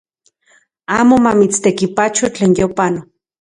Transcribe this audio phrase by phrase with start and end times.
[0.99, 3.05] Amo mamitstekipacho tlen yopanok